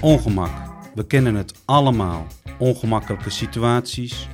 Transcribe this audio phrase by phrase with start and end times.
[0.00, 0.50] Ongemak.
[0.94, 2.26] We kennen het allemaal.
[2.58, 4.28] Ongemakkelijke situaties,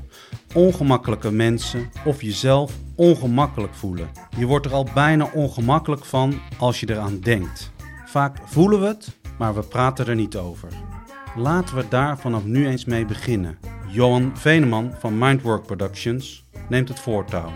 [0.54, 4.10] ongemakkelijke mensen of jezelf ongemakkelijk voelen.
[4.38, 7.72] Je wordt er al bijna ongemakkelijk van als je eraan denkt.
[8.06, 10.68] Vaak voelen we het, maar we praten er niet over.
[11.36, 13.58] Laten we daar vanaf nu eens mee beginnen.
[13.88, 17.50] Johan Veneman van Mindwork Productions neemt het voortouw.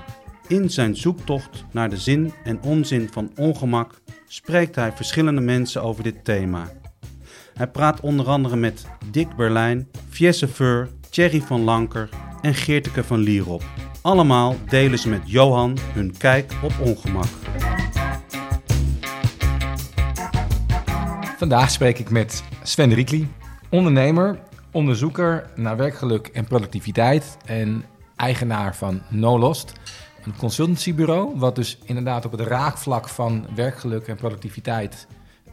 [0.46, 6.02] In zijn zoektocht naar de zin en onzin van ongemak spreekt hij verschillende mensen over
[6.02, 6.70] dit thema.
[7.54, 12.08] Hij praat onder andere met Dick Berlijn, Fiesse Feur, Thierry van Lanker
[12.42, 13.62] en Geerteke van Lierop.
[14.02, 17.28] Allemaal delen ze met Johan hun kijk op ongemak.
[21.36, 23.28] Vandaag spreek ik met Sven Riekli,
[23.70, 24.38] ondernemer,
[24.72, 27.84] onderzoeker naar werkgeluk en productiviteit en
[28.16, 29.72] eigenaar van No Lost,
[30.26, 35.06] een consultancybureau wat dus inderdaad op het raakvlak van werkgeluk en productiviteit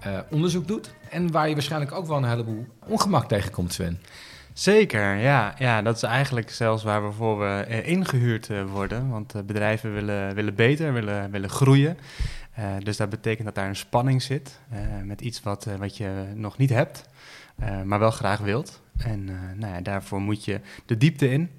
[0.07, 0.93] uh, onderzoek doet.
[1.09, 3.99] En waar je waarschijnlijk ook wel een heleboel ongemak tegenkomt, Sven.
[4.53, 5.55] Zeker, ja.
[5.57, 5.81] ja.
[5.81, 9.09] Dat is eigenlijk zelfs waar we voor we uh, ingehuurd worden.
[9.09, 11.97] Want bedrijven willen, willen beter, willen, willen groeien.
[12.83, 14.59] dus dat betekent dat daar een spanning zit
[15.03, 17.05] met iets wat, wat je nog niet hebt,
[17.83, 18.81] maar wel graag wilt.
[18.97, 21.49] En nou ja, daarvoor moet je de diepte in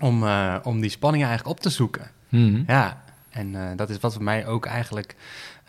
[0.00, 0.24] om,
[0.62, 2.10] om die spanning eigenlijk op te zoeken.
[2.28, 2.64] Mm.
[2.66, 5.16] Ja, en dat is wat voor mij ook eigenlijk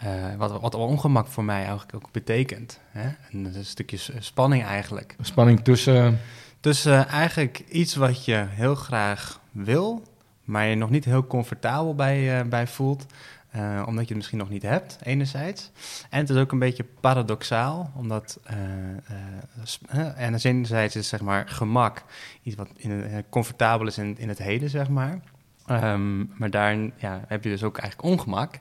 [0.04, 2.80] uh, wat, wat ongemak voor mij eigenlijk ook betekent.
[2.92, 3.10] Hè?
[3.32, 5.16] En dat is een stukje spanning eigenlijk.
[5.22, 6.20] Spanning tussen.
[6.60, 10.04] Tussen eigenlijk iets wat je heel graag wil,
[10.44, 13.06] maar je nog niet heel comfortabel bij, bij voelt.
[13.56, 15.72] Uh, omdat je het misschien nog niet hebt, enerzijds.
[16.10, 18.40] En het is ook een beetje paradoxaal, omdat
[19.92, 22.04] uh, en enerzijds is zeg maar gemak
[22.44, 25.20] iets wat in, comfortabel is in, in het heden, zeg maar.
[25.72, 28.60] Um, maar daarin ja, heb je dus ook eigenlijk ongemak.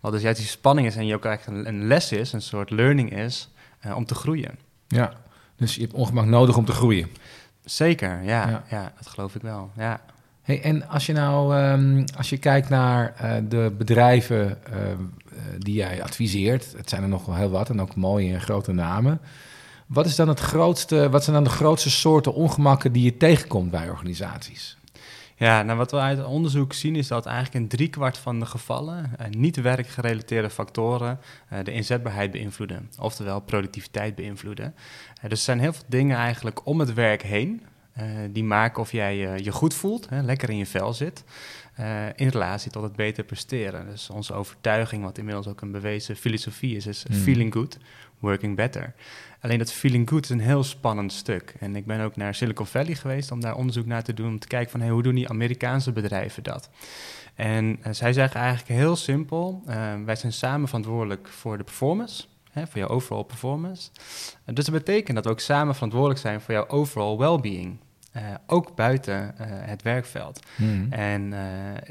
[0.00, 2.70] Wat dus juist die spanning is en je ook eigenlijk een, les is, een soort
[2.70, 3.48] learning is,
[3.86, 4.58] uh, om te groeien.
[4.88, 5.12] Ja,
[5.56, 7.08] dus je hebt ongemak nodig om te groeien.
[7.64, 8.64] Zeker, ja, ja.
[8.70, 9.70] ja dat geloof ik wel.
[9.76, 10.00] Ja.
[10.42, 14.76] Hey, en als je nou, um, als je kijkt naar uh, de bedrijven uh,
[15.58, 18.72] die jij adviseert, het zijn er nog wel heel wat en ook mooie en grote
[18.72, 19.20] namen.
[19.86, 23.70] Wat is dan het grootste, wat zijn dan de grootste soorten ongemakken die je tegenkomt
[23.70, 24.76] bij organisaties?
[25.38, 29.10] Ja, nou wat we uit onderzoek zien is dat eigenlijk in driekwart van de gevallen
[29.20, 31.20] uh, niet werkgerelateerde factoren
[31.52, 34.74] uh, de inzetbaarheid beïnvloeden, oftewel productiviteit beïnvloeden.
[34.76, 37.62] Uh, dus er zijn heel veel dingen eigenlijk om het werk heen
[38.30, 41.24] die maken of jij je goed voelt, hè, lekker in je vel zit,
[42.14, 43.86] in relatie tot het beter presteren.
[43.86, 47.16] Dus onze overtuiging, wat inmiddels ook een bewezen filosofie is, is mm.
[47.16, 47.78] feeling good,
[48.18, 48.94] working better.
[49.40, 51.54] Alleen dat feeling good is een heel spannend stuk.
[51.58, 54.38] En ik ben ook naar Silicon Valley geweest om daar onderzoek naar te doen, om
[54.38, 56.70] te kijken van hey, hoe doen die Amerikaanse bedrijven dat?
[57.34, 62.24] En uh, zij zeggen eigenlijk heel simpel, uh, wij zijn samen verantwoordelijk voor de performance,
[62.50, 63.90] hè, voor jouw overall performance.
[64.44, 67.78] Dus dat betekent dat we ook samen verantwoordelijk zijn voor jouw overall well-being.
[68.46, 70.40] Ook buiten het werkveld.
[70.56, 70.92] Mm.
[70.92, 71.32] En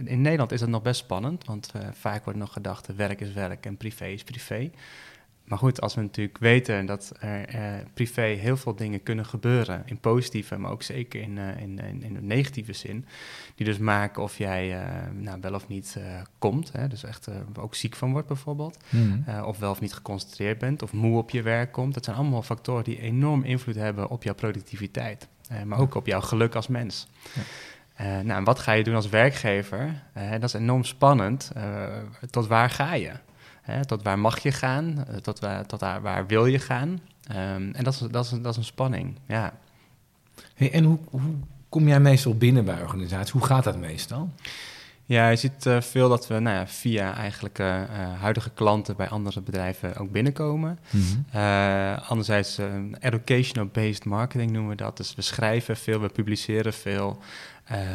[0.06, 3.66] in Nederland is dat nog best spannend, want vaak wordt nog gedacht: werk is werk
[3.66, 4.72] en privé is privé.
[5.46, 7.62] Maar goed, als we natuurlijk weten dat er eh,
[7.94, 12.16] privé heel veel dingen kunnen gebeuren, in positieve, maar ook zeker in, in, in, in,
[12.16, 13.06] een negatieve zin,
[13.56, 15.98] die dus maken of jij nou, wel of niet
[16.40, 17.28] komt, hè, dus echt
[17.60, 19.26] ook ziek van wordt bijvoorbeeld, mm.
[19.44, 21.94] of wel of niet geconcentreerd bent, of moe op je werk komt.
[21.94, 25.28] Dat zijn allemaal factoren die enorm invloed hebben op jouw productiviteit,
[25.66, 27.08] maar ook op jouw geluk als mens.
[27.98, 28.22] Ja.
[28.22, 30.04] nou, en wat ga je doen als werkgever?
[30.14, 31.52] dat is enorm spannend.
[32.30, 33.12] tot waar ga je?
[33.86, 35.06] Tot waar mag je gaan?
[35.08, 36.90] Eh, tot waar, tot waar, waar wil je gaan?
[36.90, 39.54] Um, en dat is, dat, is, dat is een spanning, ja.
[40.54, 41.36] Hey, en hoe, hoe
[41.70, 43.32] kom jij meestal binnen bij organisaties?
[43.32, 44.30] Hoe gaat dat meestal?
[45.08, 47.82] Ja, je ziet uh, veel dat we nou ja, via eigenlijk uh,
[48.20, 50.80] huidige klanten bij andere bedrijven ook binnenkomen.
[50.90, 51.96] Mm -hmm.
[52.08, 52.60] anderzijds
[53.00, 54.98] educational-based marketing noemen we dat.
[54.98, 57.22] Dus we schrijven veel, we publiceren veel.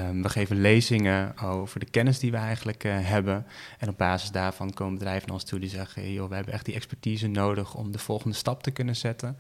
[0.09, 3.47] Um, we geven lezingen over de kennis die we eigenlijk uh, hebben.
[3.79, 6.65] En op basis daarvan komen bedrijven naar ons toe die zeggen: joh, we hebben echt
[6.65, 9.39] die expertise nodig om de volgende stap te kunnen zetten.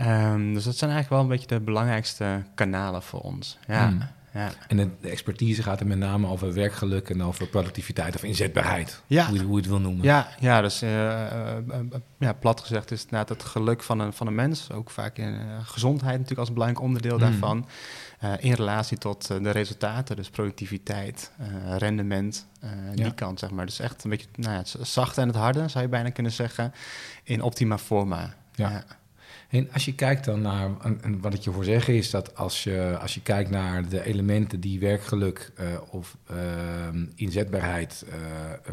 [0.00, 3.58] Um, dus dat zijn eigenlijk wel een beetje de belangrijkste kanalen voor ons.
[3.66, 3.90] Ja.
[3.90, 4.02] Mm.
[4.32, 4.50] Ja.
[4.68, 9.26] En de, expertise gaat er met name over werkgeluk en over productiviteit of inzetbaarheid, ja.
[9.26, 10.04] hoe, je, hoe je het wil noemen.
[10.04, 11.76] Ja, ja dus uh, uh,
[12.18, 15.40] ja, plat gezegd is het het geluk van een, van een mens, ook vaak in
[15.62, 17.20] gezondheid natuurlijk als een belangrijk onderdeel mm.
[17.20, 17.66] daarvan.
[18.38, 21.30] In relatie tot de resultaten, dus productiviteit,
[21.78, 22.46] rendement,
[22.94, 23.10] die ja.
[23.10, 23.66] kant zeg maar.
[23.66, 26.32] Dus echt een beetje nou ja, het zachte en het harde, zou je bijna kunnen
[26.32, 26.72] zeggen,
[27.24, 28.34] in optima forma.
[28.54, 28.84] Ja.
[29.50, 32.64] En als je kijkt dan naar, en, wat ik je voor zeggen is dat als
[32.64, 36.36] je, als je kijkt naar de elementen die werkgeluk eh, of eh,
[37.14, 38.16] inzetbaarheid eh,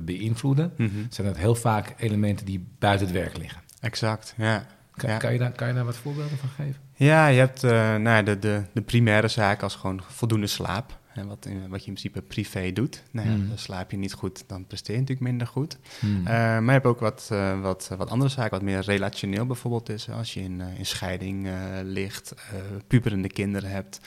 [0.03, 0.89] beïnvloeden, Mhm.
[1.09, 3.61] zijn dat heel vaak elementen die buiten het werk liggen.
[3.79, 4.65] Exact, ja.
[4.95, 5.17] Kan, Ja.
[5.17, 6.75] kan, je, daar, kan je daar wat voorbeelden van geven?
[6.95, 10.97] Ja, je hebt eh, nou, de, de, de primaire zaak als gewoon voldoende slaap.
[11.17, 13.03] En wat, in- wat je in principe privé doet.
[13.11, 13.47] Nou ja, Mm.
[13.47, 15.77] dan slaap je niet goed, dan presteer je natuurlijk minder goed.
[15.99, 16.17] Hmm.
[16.27, 19.89] Eh, maar je hebt ook wat, eh, wat, wat andere zaken, wat meer relationeel bijvoorbeeld
[19.89, 20.09] is.
[20.09, 21.53] Als je in, eh, in scheiding eh,
[21.83, 22.39] ligt, eh,
[22.87, 23.99] puberende kinderen hebt.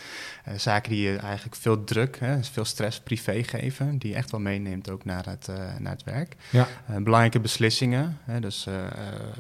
[0.45, 3.99] eh, zaken die je eigenlijk veel druk, hè, veel stress privé geven.
[3.99, 6.37] Die je echt wel meeneemt ook naar het, eh, naar het werk.
[6.51, 6.67] ja.
[6.87, 8.93] Eh, belangrijke beslissingen, hè, dus eh, eh,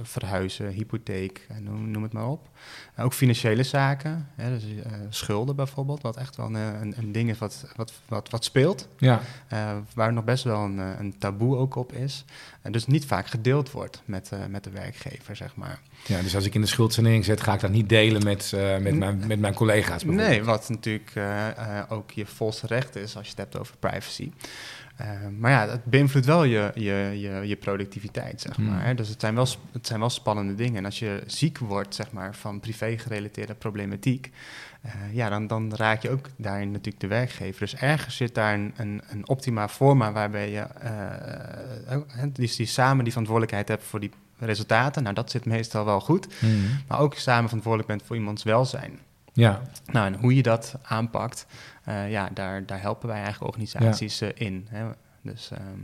[0.02, 2.49] verhuizen, hypotheek, eh, noem, noem het maar op.
[2.94, 7.12] Eh, ook financiële zaken, hè, dus, eh, schulden bijvoorbeeld, wat echt wel een, een, een
[7.12, 8.88] ding is wat, wat, wat, wat speelt.
[8.98, 9.20] ja.
[9.48, 12.24] eh, waar nog best wel een, eh, een taboe ook op is.
[12.62, 15.80] En dus niet vaak gedeeld wordt met, eh, met de werkgever, zeg maar.
[16.06, 18.94] Ja, dus als ik in de schuldsanering zit, ga ik dat niet delen met, met,
[18.94, 20.28] mijn, met mijn collega's bijvoorbeeld.
[20.28, 21.12] Nee, wat natuurlijk
[21.88, 24.30] ook je volste recht is als je het hebt over privacy.
[25.00, 25.06] Eh,
[25.38, 28.67] maar ja, het beïnvloedt wel je, je, je, je productiviteit, zeg Hmm.
[28.67, 28.97] maar.
[28.97, 30.76] Dus het zijn, wel, het zijn wel spannende dingen.
[30.76, 34.31] En als je ziek wordt, zeg maar, van privé-gerelateerde problematiek...
[34.82, 37.61] eh, ja, dan, dan raak je ook daarin natuurlijk de werkgever.
[37.61, 40.61] Dus ergens zit daar een, een, een optima forma waarbij je...
[40.61, 45.03] eh, ook, hè, die, die samen die verantwoordelijkheid hebt voor die resultaten.
[45.03, 46.26] Nou, dat zit meestal wel goed.
[46.38, 46.64] Hmm.
[46.88, 48.99] Maar ook samen verantwoordelijk bent voor iemands welzijn.
[49.32, 49.61] Ja,
[49.93, 51.46] Nou, en hoe je dat aanpakt,
[52.10, 54.66] ja, daar, daar helpen wij eigenlijk organisaties eh, in.
[54.70, 54.90] Hè?
[55.22, 55.81] Dus, ehm,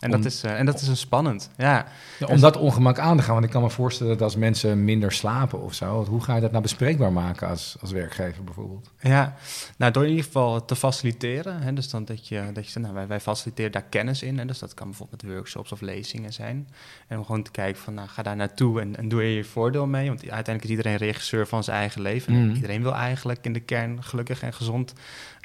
[0.00, 1.50] en, Om- dat is, eh, en dat is een spannend.
[1.56, 1.86] Ja,
[2.18, 3.32] Ja, om dat ongemak aan te gaan.
[3.32, 6.40] Want ik kan me voorstellen dat als mensen minder slapen of zo, hoe ga je
[6.40, 8.90] dat nou bespreekbaar maken als, als werkgever bijvoorbeeld?
[9.00, 9.34] ja.
[9.76, 11.60] nou, door in ieder geval te faciliteren.
[11.62, 11.72] Hè?
[11.72, 14.38] Dus dan dat je, dat je zegt, nou, wij, wij faciliteren daar kennis in.
[14.38, 14.44] Hè?
[14.44, 16.68] Dus dat kan bijvoorbeeld met workshops of lezingen zijn.
[17.08, 19.44] En om gewoon te kijken van, nou, ga daar naartoe en, en doe er je
[19.44, 20.08] voordeel mee.
[20.08, 22.32] Want uiteindelijk is iedereen regisseur van zijn eigen leven.
[22.34, 22.54] En Mhm.
[22.54, 24.92] Iedereen wil eigenlijk in de kern gelukkig en gezond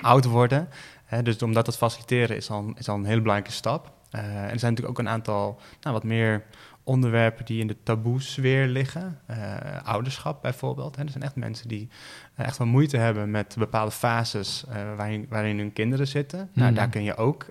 [0.01, 0.67] oud worden.
[1.05, 3.91] Hè, dus om dat te faciliteren is al, is al een hele belangrijke stap.
[4.13, 6.43] Eh, en er zijn natuurlijk ook een aantal nou, wat meer
[6.83, 9.19] onderwerpen die in de taboe-sfeer liggen.
[9.25, 9.37] Eh,
[9.83, 10.95] ouderschap bijvoorbeeld.
[10.95, 11.03] Hè.
[11.03, 11.89] Er zijn echt mensen die
[12.35, 14.63] eh, echt wel moeite hebben met bepaalde fases
[14.95, 16.49] waarin, waarin hun kinderen zitten.
[16.53, 16.75] Nou, Mhm.
[16.79, 17.45] daar kun je ook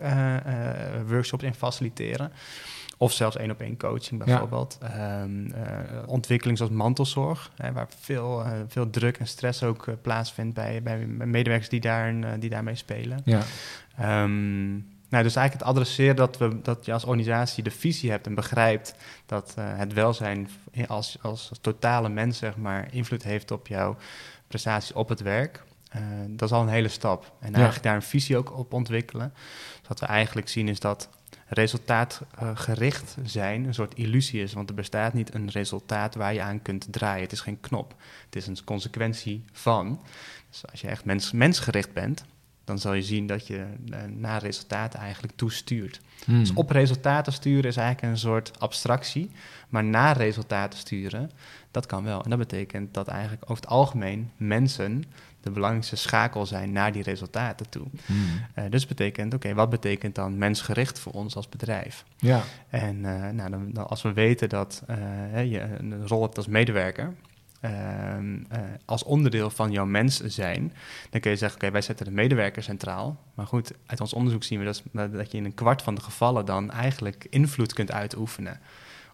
[1.06, 2.32] workshops in faciliteren.
[2.98, 4.78] Of zelfs één op één coaching bijvoorbeeld.
[4.82, 5.62] Ehm, eh,
[6.06, 11.68] ontwikkeling zoals mantelzorg, hè, waar veel, veel druk en stress ook plaatsvindt bij, bij medewerkers
[11.68, 13.20] die, daar, die daarmee spelen.
[13.24, 13.40] Ja,
[13.98, 14.78] Ehm,
[15.12, 18.34] nou, dus eigenlijk het adresseren dat, we, dat je als organisatie de visie hebt en
[18.34, 18.94] begrijpt
[19.26, 20.48] dat eh, het welzijn
[20.86, 23.96] als, als totale mens zeg maar, invloed heeft op jouw
[24.46, 25.62] prestaties op het werk.
[25.88, 27.32] Eh, dat is al een hele stap.
[27.40, 29.32] En eigenlijk daar een visie ook op ontwikkelen.
[29.78, 31.08] Dus wat we eigenlijk zien is dat
[31.46, 34.52] resultaatgericht zijn een soort illusie is.
[34.52, 37.22] Want er bestaat niet een resultaat waar je aan kunt draaien.
[37.22, 37.94] Het is geen knop.
[38.24, 40.00] Het is een consequentie van.
[40.50, 42.24] Dus als je echt mens, mensgericht bent,
[42.64, 46.00] dan zal je zien dat je eh, naar resultaten eigenlijk toestuurt.
[46.24, 46.38] Hmm.
[46.38, 49.30] Dus op resultaten sturen is eigenlijk een soort abstractie.
[49.68, 51.30] Maar naar resultaten sturen,
[51.70, 52.22] dat kan wel.
[52.22, 55.04] En dat betekent dat eigenlijk over het algemeen mensen
[55.40, 57.86] de belangrijkste schakel zijn naar die resultaten toe.
[58.06, 58.44] Hmm.
[58.54, 62.04] Eh, dus betekent, oké, wat betekent dan mensgericht voor ons als bedrijf?
[62.16, 64.82] Ja, En eh, nou, dan, dan als we weten dat
[65.34, 67.14] je een rol hebt als medewerker,
[67.62, 70.72] ehm, eh, als onderdeel van jouw mens zijn,
[71.10, 73.20] dan kun je zeggen, oké, wij zetten de medewerker centraal.
[73.34, 74.82] Maar goed, uit ons onderzoek zien we dat,
[75.12, 78.60] dat je in een kwart van de gevallen dan eigenlijk invloed kunt uitoefenen.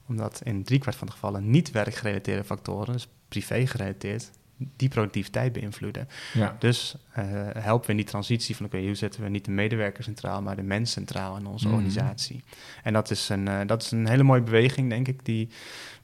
[0.07, 4.31] Omdat in driekwart van de gevallen niet werkgerelateerde factoren, dus privé gerelateerd,
[4.77, 6.09] die productiviteit beïnvloeden.
[6.35, 6.57] ja.
[6.59, 7.25] Dus eh,
[7.59, 10.57] helpen we in die transitie van, oké, hoe zetten we niet de medewerker centraal, maar
[10.57, 11.75] de mens centraal in onze Mhm.
[11.77, 12.45] organisatie.
[12.83, 15.49] En dat is, een, eh, dat is een hele mooie beweging, denk ik, die,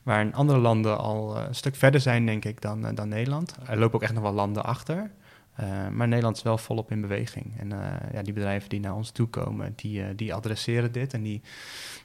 [0.04, 3.08] waar in andere landen al eh, een stuk verder zijn, denk ik, dan, eh, dan
[3.08, 3.54] Nederland.
[3.66, 5.11] Er lopen ook echt nog wel landen achter.
[5.54, 7.52] Eh, maar Nederland is wel volop in beweging.
[7.58, 7.68] En
[8.12, 11.14] ja, die bedrijven die naar ons toe komen, die, die adresseren dit.
[11.14, 11.42] En die,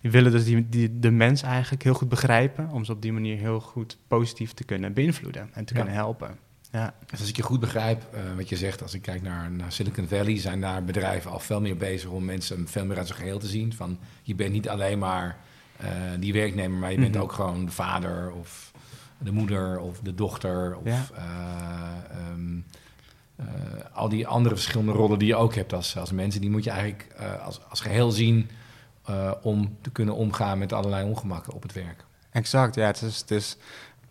[0.01, 2.70] die willen dus die, die, de mens eigenlijk heel goed begrijpen...
[2.70, 5.79] om ze op die manier heel goed positief te kunnen beïnvloeden en te Ja.
[5.79, 6.38] kunnen helpen.
[6.72, 6.94] Ja.
[7.06, 8.03] Dus als ik je goed begrijp,
[8.36, 11.62] wat je zegt, als ik kijk naar, naar Silicon Valley, zijn daar bedrijven al veel
[11.62, 13.74] meer bezig om mensen veel meer uit zijn geheel te zien.
[13.74, 15.38] Van je bent niet alleen maar
[16.19, 17.24] die werknemer, maar je bent Mhm.
[17.24, 18.71] ook gewoon de vader of
[19.17, 21.05] de moeder of de dochter of Ja.
[21.15, 22.57] eh, ehm,
[23.36, 23.45] eh,
[23.93, 26.41] al die andere verschillende rollen die je ook hebt als, als mensen.
[26.41, 28.50] Die moet je eigenlijk eh, als, als geheel zien
[29.05, 32.05] eh, om te kunnen omgaan met allerlei ongemakken op het werk.
[32.31, 32.86] Exact, ja.
[32.86, 33.57] Het is, het is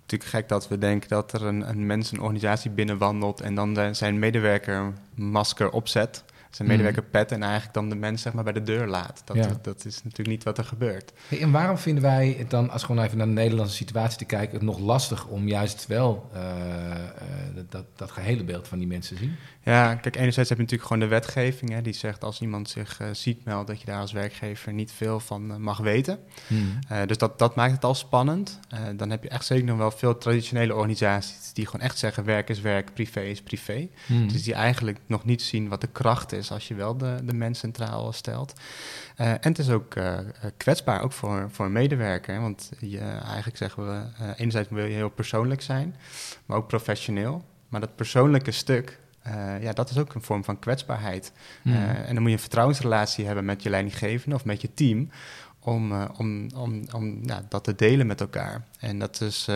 [0.01, 3.95] natuurlijk gek dat we denken dat er een, een mens een organisatie binnenwandelt en dan
[3.95, 4.95] zijn medewerker een
[5.31, 6.25] masker opzet.
[6.51, 9.23] Zijn medewerker pet en eigenlijk dan de mens zeg maar, bij de deur laat.
[9.25, 9.59] Dat, Ja.
[9.63, 11.13] dat is natuurlijk niet wat er gebeurt.
[11.29, 14.25] Hey, en waarom vinden wij het dan, als gewoon even naar de Nederlandse situatie te
[14.25, 17.09] kijken, het nog lastig om juist wel eh, eh,
[17.55, 19.35] dat- dat, dat gehele beeld van die mensen te zien?
[19.69, 23.01] Ja, kijk, enerzijds heb je natuurlijk gewoon de wetgeving, hè, die zegt als iemand zich
[23.01, 26.19] eh, ziek meldt, dat je daar als werkgever niet veel van eh, mag weten.
[26.89, 28.61] Eh, dus dat, dat maakt het al spannend.
[28.97, 32.49] Dan heb je echt zeker nog wel veel traditionele organisaties die gewoon echt zeggen werk
[32.49, 33.89] is werk, privé is privé.
[34.07, 34.29] Hmm.
[34.29, 37.35] Dus die eigenlijk nog niet zien wat de kracht is als je wel de, de
[37.35, 38.53] mens centraal stelt.
[39.17, 39.95] En het is ook
[40.57, 42.35] kwetsbaar, ook voor, voor een medewerker.
[42.35, 44.03] hè, Want je, eigenlijk zeggen we,
[44.37, 45.97] enerzijds wil je heel persoonlijk zijn,
[46.47, 47.45] maar ook professioneel.
[47.69, 48.99] Maar dat persoonlijke stuk,
[49.31, 51.33] eh, ja, dat is ook een vorm van kwetsbaarheid.
[51.63, 51.73] Hmm.
[51.73, 55.11] Eh, en dan moet je een vertrouwensrelatie hebben met je leidinggevende of met je team.
[55.61, 58.65] Om, eh, om, om, om ja, dat te delen met elkaar.
[58.79, 59.49] En dat is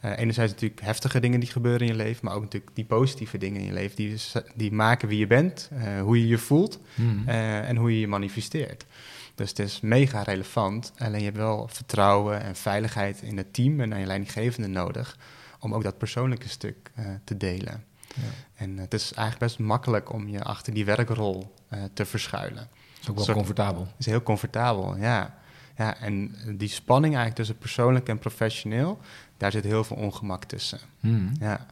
[0.00, 3.60] enerzijds natuurlijk heftige dingen die gebeuren in je leven, maar ook natuurlijk die positieve dingen
[3.60, 3.96] in je leven.
[3.96, 4.16] Die,
[4.54, 5.70] die maken wie je bent,
[6.02, 7.28] hoe je je voelt Hmm.
[7.28, 8.86] en hoe je je manifesteert.
[9.34, 10.92] Dus het is mega relevant.
[10.98, 15.16] Alleen je hebt wel vertrouwen en veiligheid in het team en aan je leidinggevende nodig.
[15.60, 16.90] Om ook dat persoonlijke stuk
[17.24, 17.84] te delen.
[18.16, 18.22] Ja.
[18.54, 22.68] En het is eigenlijk best makkelijk om je achter die werkrol eh, te verschuilen.
[23.00, 23.88] Is ook wel soort- comfortabel.
[23.96, 25.34] Is heel comfortabel, ja.
[25.76, 25.96] ja.
[25.98, 28.98] En die spanning eigenlijk tussen persoonlijk en professioneel,
[29.36, 30.78] daar zit heel veel ongemak tussen.
[31.00, 31.32] Hmm.
[31.40, 31.66] Ja.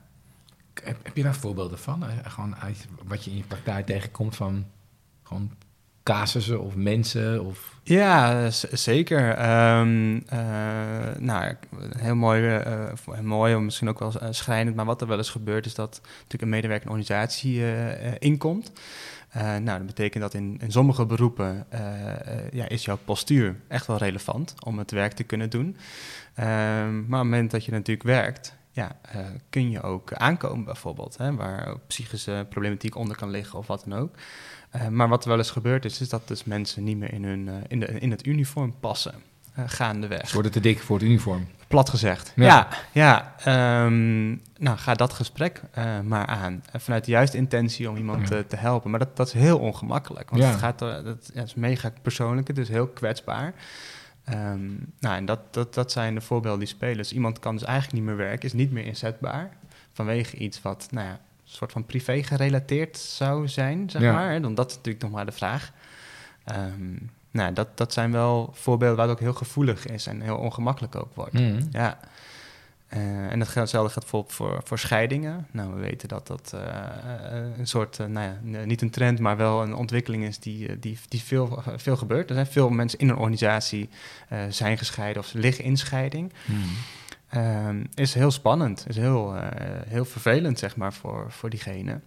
[0.83, 2.07] Heb, heb je daar voorbeelden van?
[2.07, 4.67] Eh, Gewoon uit wat je in je praktijk tegenkomt van
[5.23, 5.51] gewoon
[6.05, 7.73] casussen of mensen of...
[7.83, 9.31] Ja, zeker.
[9.31, 10.39] Ehm, eh,
[11.19, 11.55] nou,
[11.99, 15.17] heel mooi, eh, of heel mooi, misschien ook wel eh, schrijnend, maar wat er wel
[15.17, 18.73] eens gebeurt is dat natuurlijk een medewerker organisatie eh, eh, inkomt.
[19.35, 23.57] Eh, nou, dat betekent dat in, in sommige beroepen eh, eh, ja, is jouw postuur
[23.69, 25.77] echt wel relevant om het werk te kunnen doen.
[26.35, 26.47] Ehm,
[26.93, 29.19] maar op het moment dat je natuurlijk werkt, ja, eh,
[29.51, 33.85] kun je ook aankomen bijvoorbeeld, hè, waar ook psychische problematiek onder kan liggen of wat
[33.89, 34.15] dan ook.
[34.71, 37.25] Eh, maar wat er wel eens gebeurd is, is dat dus mensen niet meer in,
[37.25, 39.15] hun, eh, in, de, in het uniform passen,
[39.67, 40.29] gaandeweg.
[40.29, 41.47] Ze worden te dik voor het uniform.
[41.69, 42.33] Plat gezegd.
[42.37, 42.45] Ja.
[42.45, 43.35] Ja, ja.
[43.85, 44.29] ehm,
[44.59, 45.63] nou, ga dat gesprek
[46.05, 46.65] maar aan.
[46.77, 48.43] Vanuit de juiste intentie om iemand Ja.
[48.49, 48.91] te helpen.
[48.91, 50.31] Maar dat, dat is heel ongemakkelijk.
[50.31, 50.49] Want Ja.
[50.49, 53.55] het, gaat, dat, het is mega persoonlijk, het is heel kwetsbaar.
[54.25, 54.67] Ehm,
[55.01, 56.97] nou, en dat, dat, dat zijn de voorbeelden die spelen.
[56.97, 59.57] Dus iemand kan dus eigenlijk niet meer werken, is niet meer inzetbaar.
[59.93, 64.13] Vanwege iets wat, nou ja, een soort van privé gerelateerd zou zijn, zeg Ja.
[64.13, 64.41] maar.
[64.41, 65.73] Dan dat is natuurlijk nog maar de vraag.
[66.45, 66.97] Ehm,
[67.31, 70.97] nou, dat, dat zijn wel voorbeelden waar het ook heel gevoelig is en heel ongemakkelijk
[70.97, 71.33] ook wordt.
[71.33, 71.59] Hmm.
[71.71, 71.99] Ja.
[72.89, 73.01] Eh,
[73.31, 75.47] en dat geldt- hetzelfde geldt voor, voor, voor scheidingen.
[75.51, 79.37] Nou, we weten dat dat eh, eh, een soort, nou ja, niet een trend, maar
[79.37, 82.29] wel een ontwikkeling is die, die, die veel, veel gebeurt.
[82.29, 83.89] Er zijn veel mensen in een organisatie
[84.49, 86.33] zijn gescheiden of ze liggen in scheiding.
[86.45, 86.63] Hmm.
[87.29, 89.35] Ehm, is heel spannend, is heel,
[89.89, 92.01] heel vervelend, zeg maar, voor, voor diegene.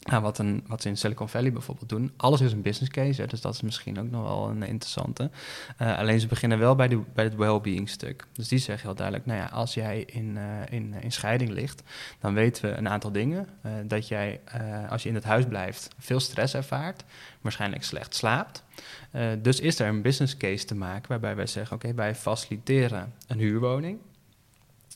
[0.00, 3.20] Nou, wat, een, wat ze in Silicon Valley bijvoorbeeld doen, alles is een business case,
[3.20, 5.30] hè, dus dat is misschien ook nog wel een interessante.
[5.76, 8.26] Eh, alleen ze beginnen wel bij, de, bij het well-being stuk.
[8.32, 11.82] Dus die zeggen heel duidelijk, nou ja, als jij in, eh, in, in scheiding ligt,
[12.20, 13.48] dan weten we een aantal dingen.
[13.62, 17.04] Eh, dat jij, eh, als je in het huis blijft, veel stress ervaart,
[17.40, 18.64] waarschijnlijk slecht slaapt.
[19.10, 23.12] Eh, dus is er een business case te maken waarbij wij zeggen, oké, wij faciliteren
[23.26, 23.98] een huurwoning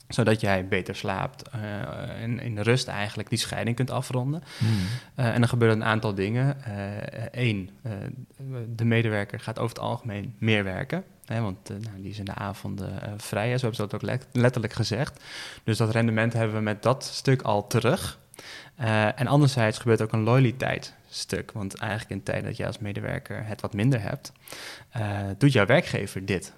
[0.07, 4.43] zodat jij beter slaapt eh, en in rust eigenlijk die scheiding kunt afronden.
[4.57, 4.69] Hmm.
[5.15, 6.57] Eh, en dan gebeuren een aantal dingen.
[7.31, 7.69] Eén,
[8.75, 11.03] de medewerker gaat over het algemeen meer werken.
[11.25, 13.81] Hè, want eh, nou, die is in de avonden eh, vrij, hè, zo hebben ze
[13.81, 15.23] dat ook let- letterlijk gezegd.
[15.63, 18.19] Dus dat rendement hebben we met dat stuk al terug.
[18.75, 21.51] Eh, en anderzijds gebeurt ook een loyaliteitsstuk.
[21.51, 24.31] Want eigenlijk in tijden dat je als medewerker het wat minder hebt,
[24.89, 26.53] eh, doet jouw werkgever dit.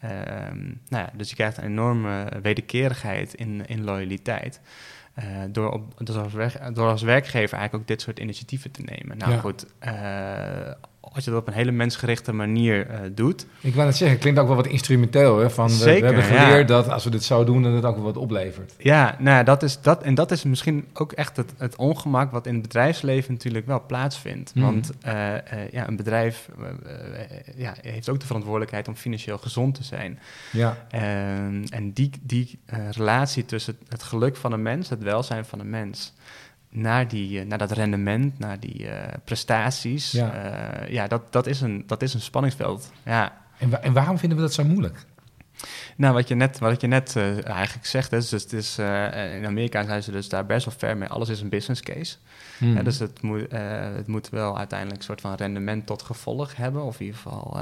[0.00, 4.60] Ehm, nou ja, dus je krijgt een enorme wederkerigheid in, in loyaliteit.
[5.14, 9.18] Eh, door, op, als werk- door als werkgever eigenlijk ook dit soort initiatieven te nemen.
[9.18, 9.38] Nou Ja.
[9.38, 10.72] goed, eh,
[11.12, 13.46] als je dat op een hele mensgerichte manier eh, doet.
[13.60, 15.38] Ik wou net zeggen, het klinkt ook wel wat instrumenteel.
[15.38, 15.50] Hè?
[15.50, 16.22] Van, we, hebben ja.
[16.22, 18.74] geleerd dat als we dit zo doen, dat het ook wel wat oplevert.
[18.78, 20.02] Ja, nou dat is dat.
[20.02, 23.86] En dat is misschien ook echt het, het ongemak wat in het bedrijfsleven natuurlijk wel
[23.86, 24.54] plaatsvindt.
[24.54, 24.64] Mhm.
[24.64, 26.48] Want eh, eh, ja, een bedrijf
[27.56, 30.18] ja, heeft ook de verantwoordelijkheid om financieel gezond te zijn.
[30.52, 30.86] Ja.
[30.90, 32.58] Ehm, en die, die
[32.90, 36.12] relatie tussen het, het geluk van een mens, het welzijn van een mens,
[36.70, 40.32] naar, die, eh, naar dat rendement, naar die eh, prestaties, Ja.
[40.34, 42.92] ja, ja dat, dat, is een, dat is een spanningsveld.
[43.04, 43.36] Ja.
[43.58, 45.04] En, wa- en waarom vinden we dat zo moeilijk?
[45.96, 49.36] Nou, wat je net, wat je net uh, eigenlijk zegt, is, dus het is, uh,
[49.36, 51.08] in Amerika zijn ze dus daar best wel ver mee.
[51.08, 52.16] Alles is een business case.
[52.58, 52.84] Hmm.
[52.84, 53.46] dus het moet,
[53.96, 57.58] het moet wel uiteindelijk een soort van rendement tot gevolg hebben, of in ieder geval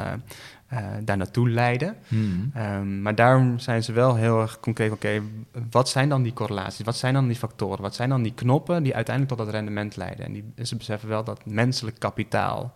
[1.04, 1.96] daar naartoe leiden.
[2.08, 2.52] Hmm.
[2.56, 5.22] Um, maar daarom zijn ze wel heel erg concreet, oké,
[5.70, 6.84] wat zijn dan die correlaties?
[6.84, 7.82] Wat zijn dan die factoren?
[7.82, 10.26] Wat zijn dan die knoppen die uiteindelijk tot dat rendement leiden?
[10.26, 12.74] En die, ze beseffen wel dat menselijk kapitaal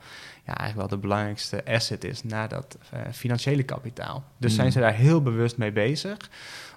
[0.48, 4.24] ja, eigenlijk wel de belangrijkste asset is na dat uh, financiële kapitaal.
[4.36, 6.30] Dus zijn ze daar heel bewust mee bezig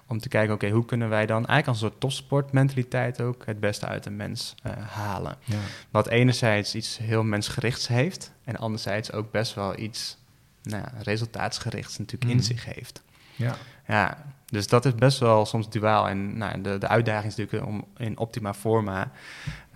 [0.06, 3.60] om te kijken, oké, hoe kunnen wij dan eigenlijk als een soort topsportmentaliteit ook het
[3.60, 5.36] beste uit een mens uh, halen.
[5.44, 5.56] Ja.
[5.90, 10.16] Wat enerzijds iets heel mensgerichts heeft en anderzijds ook best wel iets
[10.62, 13.02] nou resultaatsgerichts natuurlijk in zich heeft.
[13.36, 13.56] Ja.
[13.86, 16.08] ja, dus dat is best wel soms duaal.
[16.08, 19.10] En nou, de, de uitdaging is natuurlijk om in optima forma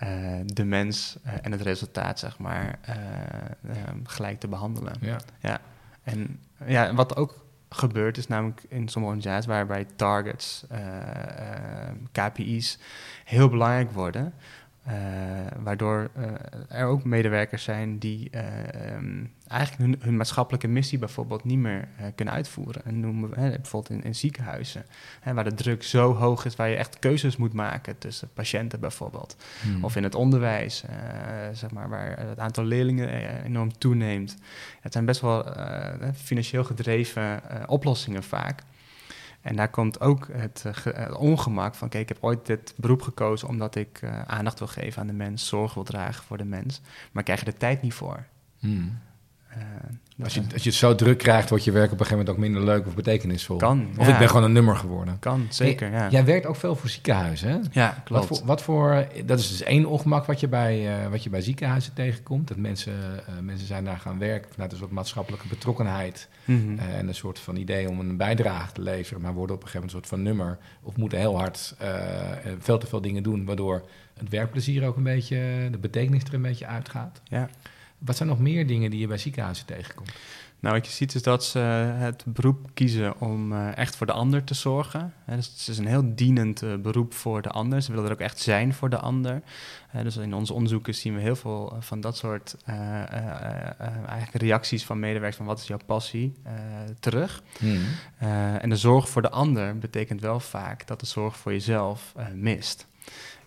[0.03, 4.95] uh, de mens uh, en het resultaat, zeg maar, uh, gelijk te behandelen.
[5.01, 5.19] Ja.
[5.41, 5.61] ja.
[6.03, 10.67] En ja, wat ook gebeurt is namelijk in sommige organisaties waarbij targets,
[12.13, 12.79] KPI's
[13.25, 14.33] heel belangrijk worden.
[15.59, 16.11] Waardoor
[16.69, 18.31] er ook medewerkers zijn die
[18.95, 22.85] um, eigenlijk hun, hun, maatschappelijke missie bijvoorbeeld niet meer kunnen uitvoeren.
[22.85, 24.85] En noemen we bijvoorbeeld in, in ziekenhuizen,
[25.21, 28.81] hè, waar de druk zo hoog is, waar je echt keuzes moet maken tussen patiënten
[28.81, 29.37] bijvoorbeeld.
[29.63, 29.85] Hmm.
[29.85, 30.85] Of in het onderwijs,
[31.53, 34.37] zeg maar, waar het aantal leerlingen enorm toeneemt.
[34.81, 35.47] Het zijn best wel
[36.15, 38.63] financieel gedreven oplossingen vaak.
[39.41, 40.65] En daar komt ook het,
[41.17, 45.07] ongemak van, kijk, ik heb ooit dit beroep gekozen omdat ik aandacht wil geven aan
[45.07, 46.81] de mens, zorg wil dragen voor de mens,
[47.13, 48.27] maar krijg je de tijd niet voor.
[48.59, 48.99] Hmm.
[49.57, 52.19] Uh, als, je, als je het zo druk krijgt, wordt je werk op een gegeven
[52.19, 53.57] moment ook minder leuk of betekenisvol.
[53.57, 53.89] Kan.
[53.99, 54.13] Of ja.
[54.13, 55.19] ik ben gewoon een nummer geworden.
[55.19, 55.91] Kan, zeker.
[55.91, 56.09] Ja.
[56.11, 57.59] Jij werkt ook veel voor ziekenhuizen, hè?
[57.71, 58.29] Ja, klopt.
[58.29, 61.31] Wat voor, wat voor, dat is dus één ongemak wat je bij, uh, wat je
[61.31, 62.49] bij ziekenhuizen tegenkomt.
[62.49, 66.29] Dat mensen, uh, mensen zijn daar gaan werken vanuit een soort maatschappelijke betrokkenheid.
[66.45, 66.75] Mm -hmm.
[66.75, 69.23] uh, en een soort van idee om een bijdrage te leveren.
[69.23, 70.59] Maar worden op een gegeven moment een soort van nummer.
[70.83, 71.75] Of moeten heel hard
[72.59, 73.45] veel te veel dingen doen.
[73.45, 73.83] Waardoor
[74.19, 77.21] het werkplezier ook een beetje, de betekenis er een beetje uitgaat.
[77.25, 77.49] Ja.
[77.99, 80.13] Wat zijn nog meer dingen die je bij ziekenhuizen tegenkomt?
[80.61, 81.59] Nou, wat je ziet is dat ze
[81.99, 85.15] het beroep kiezen om uh, echt voor de ander te zorgen.
[85.27, 87.83] Dus het is een heel dienend uh, beroep voor de ander.
[87.83, 89.43] Ze willen er ook echt zijn voor de ander.
[90.03, 92.57] Dus in onze onderzoeken zien we heel veel van dat soort
[94.07, 96.33] eigenlijk reacties van medewerkers van wat is jouw passie
[97.01, 97.43] terug.
[97.59, 97.83] Hmm.
[98.61, 102.87] en de zorg voor de ander betekent wel vaak dat de zorg voor jezelf mist.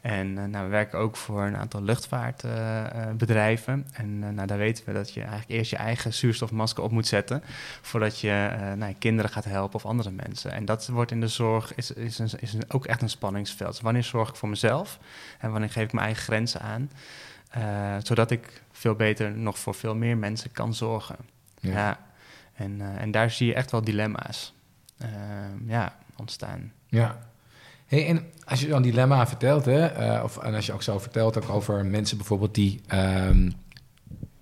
[0.02, 3.74] En uh, nou, we werken ook voor een aantal luchtvaartbedrijven.
[3.74, 6.92] Uh, uh, en nou, daar weten we dat je eigenlijk eerst je eigen zuurstofmasker op
[6.92, 7.44] moet zetten.
[7.82, 10.52] voordat je nou, kinderen gaat helpen of andere mensen.
[10.52, 13.72] En dat wordt in de zorg is, is, een, is een, ook echt een spanningsveld.
[13.72, 15.00] Dus wanneer zorg ik voor mezelf
[15.40, 16.92] en wanneer geef ik mijn eigen grenzen aan.
[18.04, 21.16] zodat ik veel beter nog voor veel meer mensen kan zorgen.
[21.60, 21.72] Ja.
[21.72, 22.00] ja.
[22.54, 24.54] En, en daar zie je echt wel dilemma's
[25.66, 26.72] ja, ontstaan.
[26.88, 27.18] Ja,
[27.90, 31.00] Hey, en als je dan dilemma vertelt, hè, uh, of en als je ook zo
[31.00, 33.54] vertelt ook over mensen bijvoorbeeld die um,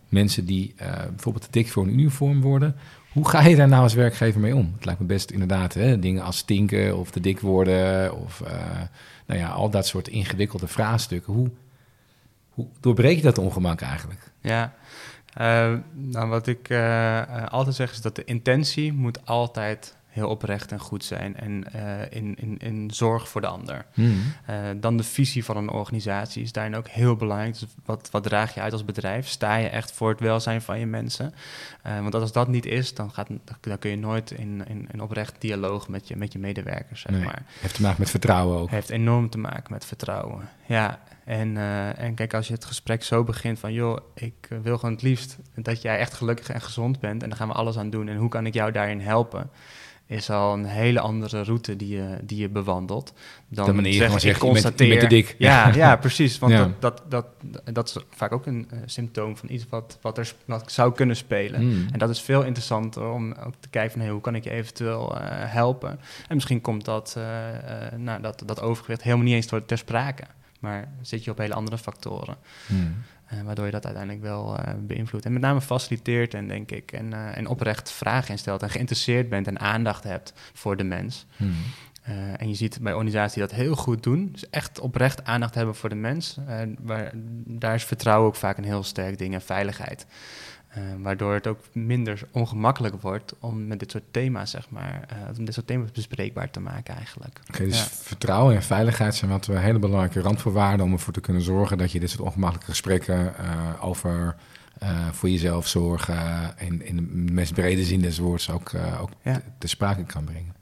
[0.10, 2.76] mensen die uh, bijvoorbeeld te dik voor een uniform worden,
[3.12, 4.72] hoe ga je daar nou als werkgever mee om?
[4.76, 8.50] Het lijkt me best inderdaad hè, dingen als stinken of te dik worden of uh,
[9.26, 11.34] nou ja, al dat soort ingewikkelde vraagstukken.
[11.34, 11.50] Hoe,
[12.50, 14.32] hoe doorbreek je dat ongemak eigenlijk?
[14.42, 14.74] Ja,
[15.94, 16.72] nou wat ik
[17.50, 22.02] altijd zeg is dat de intentie moet altijd heel oprecht en goed zijn en uh,
[22.10, 23.86] in, in, in zorg voor de ander.
[23.94, 24.34] Hmm.
[24.50, 27.60] Uh, dan de visie van een organisatie is daarin ook heel belangrijk.
[27.60, 29.28] Dus wat, wat draag je uit als bedrijf?
[29.28, 31.34] Sta je echt voor het welzijn van je mensen?
[31.88, 33.28] Uh, want als dat niet is, dan, gaat,
[33.62, 37.12] dan kun je nooit in, in, in oprecht dialoog met je, met je medewerkers, zeg
[37.12, 37.44] nee, maar.
[37.60, 38.70] Heeft te maken met vertrouwen ook.
[38.70, 41.00] Heeft enorm te maken met vertrouwen, ja.
[41.26, 41.58] En,
[41.98, 43.74] en kijk, als je het gesprek zo begint van...
[43.74, 47.24] joh, ik wil gewoon het liefst dat jij echt gelukkig en gezond bent...
[47.24, 49.50] en daar gaan we alles aan doen en hoe kan ik jou daarin helpen
[50.08, 53.14] is al een hele andere route die je, die je bewandelt.
[53.48, 55.36] Dan de manier zeg, constateer, met, met de dik.
[55.38, 56.40] Ja, ja precies.
[56.40, 56.72] Want Ja.
[56.80, 60.34] Dat, dat, dat, dat is vaak ook een uh, symptoom van iets wat, wat er
[60.46, 61.60] wat zou kunnen spelen.
[61.60, 61.88] Hmm.
[61.92, 64.02] En dat is veel interessanter om ook te kijken van...
[64.02, 66.00] Hey, hoe kan ik je eventueel uh, helpen?
[66.28, 67.24] En misschien komt dat, uh,
[67.98, 70.24] nou, dat, dat overgewicht helemaal niet eens ter, ter sprake.
[70.68, 72.38] Maar zit je op hele andere factoren.
[72.68, 73.04] Hmm.
[73.34, 75.26] Uh, waardoor je dat uiteindelijk wel uh, beïnvloedt.
[75.26, 76.92] En met name faciliteert en denk ik.
[76.92, 81.26] En, uh, en oprecht vragen instelt en geïnteresseerd bent en aandacht hebt voor de mens.
[81.38, 81.56] Hmm.
[82.38, 84.30] en je ziet bij organisaties die dat heel goed doen.
[84.32, 86.38] Dus echt oprecht aandacht hebben voor de mens.
[86.80, 87.12] waar,
[87.46, 90.06] daar is vertrouwen ook vaak een heel sterk ding en veiligheid.
[90.78, 95.38] Uh, waardoor het ook minder ongemakkelijk wordt om met dit soort thema's, zeg maar, uh,
[95.38, 97.40] om dit soort thema's bespreekbaar te maken eigenlijk.
[97.42, 97.86] Oké, okay, dus Ja.
[97.86, 101.92] vertrouwen en veiligheid zijn wat we hele belangrijke randvoorwaarden om ervoor te kunnen zorgen dat
[101.92, 104.36] je dit soort ongemakkelijke gesprekken uh, over
[105.12, 109.34] voor jezelf zorgen in, in de meest brede zin des woords ook, ook Ja.
[109.34, 110.56] te, te sprake kan brengen.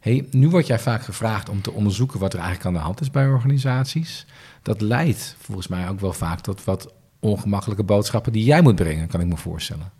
[0.00, 3.00] Hey, nu word jij vaak gevraagd om te onderzoeken wat er eigenlijk aan de hand
[3.00, 4.26] is bij organisaties.
[4.62, 9.08] Dat leidt volgens mij ook wel vaak tot wat ongemakkelijke boodschappen die jij moet brengen,
[9.08, 9.90] kan ik me voorstellen.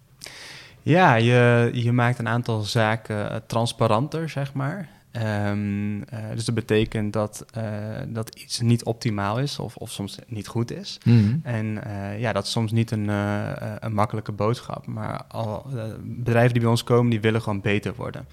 [0.82, 4.88] Ja, je, je maakt een aantal zaken eh, transparanter, zeg maar.
[5.12, 6.04] Um, uh,
[6.34, 7.64] dus dat betekent dat, uh,
[8.08, 10.98] dat iets niet optimaal is of, of soms niet goed is.
[11.04, 11.40] Mm.
[11.42, 14.86] En uh, ja, dat is soms niet een, een makkelijke boodschap.
[14.86, 15.66] Maar al,
[16.02, 18.26] bedrijven die bij ons komen, die willen gewoon beter worden.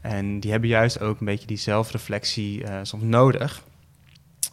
[0.00, 3.62] En die hebben juist ook een beetje die zelfreflectie soms nodig.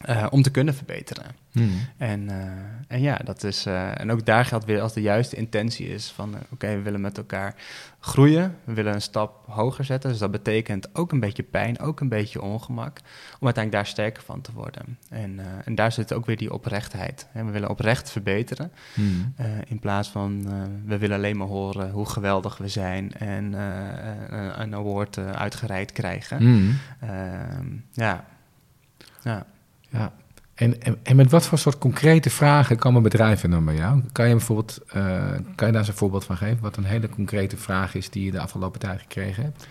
[0.09, 1.25] Uh, om te kunnen verbeteren.
[1.51, 1.87] Hmm.
[1.97, 2.35] En, uh,
[2.87, 3.67] en ja, dat is.
[3.67, 7.01] Uh, en ook daar geldt weer als de juiste intentie is van oké, we willen
[7.01, 7.55] met elkaar
[7.99, 10.09] groeien, we willen een stap hoger zetten.
[10.09, 12.99] Dus dat betekent ook een beetje pijn, ook een beetje ongemak,
[13.39, 14.97] om uiteindelijk daar sterker van te worden.
[15.09, 17.27] En, en daar zit ook weer die oprechtheid.
[17.31, 17.45] Hè.
[17.45, 19.33] We willen oprecht verbeteren, hmm.
[19.67, 20.43] in plaats van
[20.85, 23.53] we willen alleen maar horen hoe geweldig we zijn en
[24.61, 26.37] een award uitgereikt krijgen.
[26.37, 26.77] Hmm.
[26.99, 28.25] Ehm, ja.
[29.21, 29.45] Ja.
[29.93, 30.13] Ja.
[30.53, 34.01] En, en, en, met wat voor soort concrete vragen komen bedrijven dan bij jou?
[34.11, 34.93] Kan je bijvoorbeeld, uh,
[35.55, 36.61] kan je daar eens een voorbeeld van geven?
[36.61, 39.67] Wat een hele concrete vraag is die je de afgelopen tijd gekregen hebt?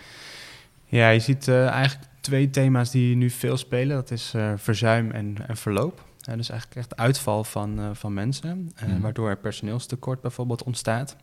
[0.84, 3.96] Ja, je ziet uh, eigenlijk twee thema's die nu veel spelen.
[3.96, 6.04] Dat is uh, verzuim en, en verloop.
[6.18, 9.00] dus eigenlijk echt uitval van, van mensen, mm.
[9.00, 11.16] waardoor er personeelstekort bijvoorbeeld ontstaat.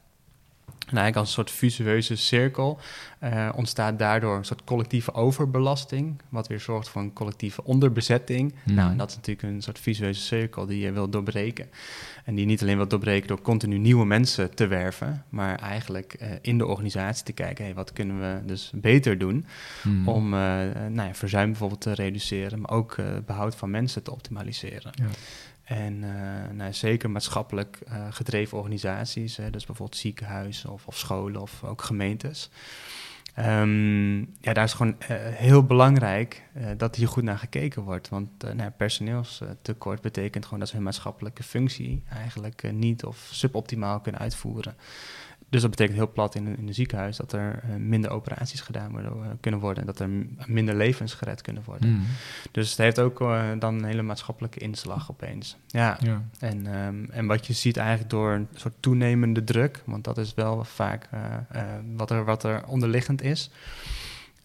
[0.80, 2.80] En eigenlijk als een soort visueuze cirkel
[3.24, 8.54] uh, ontstaat daardoor een soort collectieve overbelasting, wat weer zorgt voor een collectieve onderbezetting.
[8.64, 11.70] Nou, en dat is natuurlijk een soort visueuze cirkel die je wilt doorbreken.
[12.26, 16.28] En die niet alleen wilt doorbreken door continu nieuwe mensen te werven, maar eigenlijk uh,
[16.42, 19.46] in de organisatie te kijken, hey, wat kunnen we dus beter doen
[19.82, 20.08] hmm.
[20.08, 20.40] om uh,
[20.90, 24.92] nou ja, verzuim bijvoorbeeld te reduceren, maar ook behoud van mensen te optimaliseren.
[24.96, 25.06] Ja.
[25.70, 26.12] En uh,
[26.52, 31.82] nou, zeker maatschappelijk uh, gedreven organisaties, hè, dus bijvoorbeeld ziekenhuizen of, of, scholen of ook
[31.82, 32.50] gemeentes.
[33.40, 36.44] Um, ja, daar is gewoon uh, heel belangrijk
[36.78, 38.10] dat hier goed naar gekeken wordt.
[38.10, 44.22] Want nou, personeelstekort betekent gewoon dat ze hun maatschappelijke functie eigenlijk niet of suboptimaal kunnen
[44.22, 44.76] uitvoeren.
[45.50, 48.92] Dus dat betekent heel plat in, in een ziekenhuis dat er uh, minder operaties gedaan
[48.92, 49.86] worden, uh, kunnen worden.
[49.86, 50.10] Dat er
[50.46, 51.90] minder levens gered kunnen worden.
[51.90, 52.06] Mm.
[52.52, 55.58] Dus het heeft ook uh, dan een hele maatschappelijke inslag opeens.
[55.68, 55.98] Ja.
[56.02, 56.24] ja.
[56.40, 60.34] En, um, en wat je ziet eigenlijk door een soort toenemende druk, want dat is
[60.34, 61.10] wel vaak
[61.96, 63.52] wat, er, wat er onderliggend is.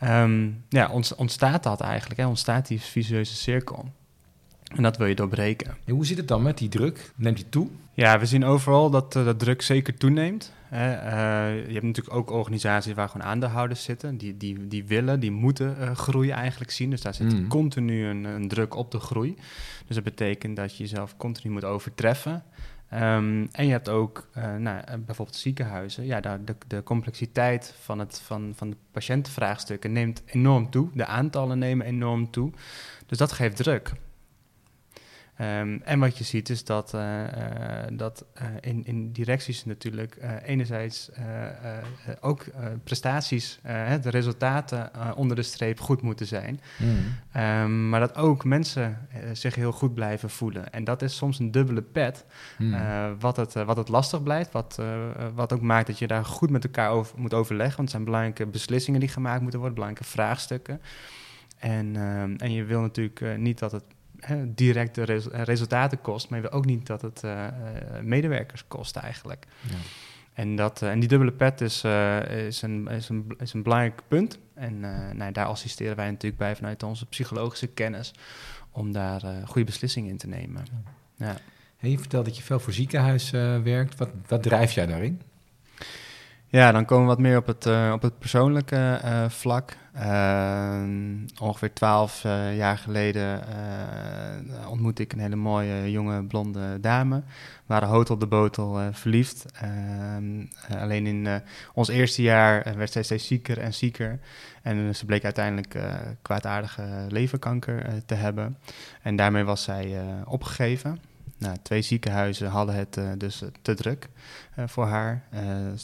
[0.02, 2.26] Um, ja, ontstaat dat eigenlijk, hè?
[2.26, 3.92] ontstaat die visueuze cirkel.
[4.76, 5.76] En dat wil je doorbreken.
[5.84, 7.12] En hoe zit het dan met die druk?
[7.16, 7.68] Neemt die toe?
[7.92, 10.52] Ja, we zien overal dat uh, dat druk zeker toeneemt.
[10.68, 10.94] Hè.
[10.94, 14.16] Uh, je hebt natuurlijk ook organisaties waar gewoon aandeelhouders zitten.
[14.16, 16.90] Die, die, die willen, die moeten uh, groei eigenlijk zien.
[16.90, 17.48] Dus daar zit mm.
[17.48, 19.36] continu een, een, druk op de groei.
[19.86, 22.42] Dus dat betekent dat je jezelf continu moet overtreffen.
[22.92, 26.04] Um, en je hebt ook nou, bijvoorbeeld ziekenhuizen.
[26.04, 30.88] Ja, daar de, de complexiteit van, het, van, van de patiëntenvraagstukken neemt enorm toe.
[30.94, 32.50] De aantallen nemen enorm toe.
[33.06, 33.92] Dus dat geeft druk.
[35.40, 37.28] Um, en wat je ziet is dat, uh, uh,
[37.92, 41.10] dat uh, in, in directies natuurlijk enerzijds
[42.20, 42.44] ook
[42.84, 43.58] prestaties,
[44.02, 46.60] de resultaten onder de streep goed moeten zijn.
[46.78, 47.42] Mm.
[47.42, 50.72] Um, maar dat ook mensen zich heel goed blijven voelen.
[50.72, 52.24] En dat is soms een dubbele pet,
[52.58, 52.76] mm.
[53.18, 54.82] wat, het, wat het lastig blijft, wat,
[55.34, 57.76] wat ook maakt dat je daar goed met elkaar over moet overleggen.
[57.76, 60.80] Want het zijn belangrijke beslissingen die gemaakt moeten worden, belangrijke vraagstukken.
[61.58, 63.84] En, um, en je wil natuurlijk niet dat het
[64.46, 67.46] direct de resultaten kost, maar je wil ook niet dat het uh,
[68.02, 69.46] medewerkers kost eigenlijk.
[69.60, 69.74] Ja.
[70.32, 71.84] En, dat, uh, en die dubbele pet is,
[72.46, 74.38] is, een, is, een, is een belangrijk punt.
[74.54, 74.80] En
[75.16, 78.14] nou, daar assisteren wij natuurlijk bij vanuit onze psychologische kennis
[78.70, 80.64] om daar goede beslissingen in te nemen.
[81.16, 81.26] Ja.
[81.26, 81.36] ja.
[81.76, 83.30] Hey, je vertelt dat je veel voor ziekenhuis
[83.62, 83.96] werkt.
[83.96, 85.20] Wat, wat drijf jij daarin?
[86.54, 89.76] Ja, dan komen we wat meer op het, uh, op het persoonlijke uh, vlak.
[89.96, 90.82] Uh,
[91.40, 92.22] ongeveer twaalf
[92.56, 93.42] jaar geleden
[94.68, 97.16] ontmoette ik een hele mooie jonge blonde dame.
[97.16, 97.24] We
[97.66, 99.46] waren hout op de botel verliefd.
[99.60, 100.44] Ehm,
[100.80, 104.18] alleen in ons eerste jaar werd zij steeds zieker en zieker.
[104.62, 105.78] En ze bleek uiteindelijk
[106.22, 108.58] kwaadaardige leverkanker te hebben.
[109.02, 111.13] En daarmee was zij opgegeven.
[111.44, 114.08] Nou, twee ziekenhuizen hadden het uh, dus eh, te druk
[114.58, 115.22] uh, voor haar.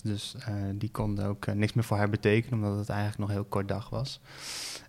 [0.03, 0.35] Dus
[0.75, 3.91] die konden ook niks meer voor haar betekenen, omdat het eigenlijk nog heel kort dag
[3.91, 4.21] was.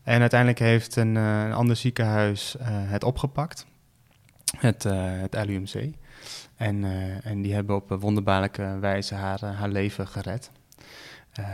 [0.03, 3.65] En uiteindelijk heeft een, een ander ziekenhuis het opgepakt,
[4.57, 5.93] het, het LUMC.
[6.55, 6.83] En,
[7.23, 10.51] en die hebben op wonderbaarlijke wijze haar, haar leven gered.